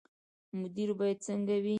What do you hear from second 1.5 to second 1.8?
وي؟